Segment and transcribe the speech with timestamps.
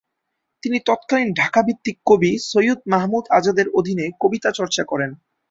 [0.63, 5.11] তিনি তৎকালীন ঢাকা ভিত্তিক কবি সৈয়দ মাহমুদ আজাদের অধীনে কবিতা চর্চা করেন।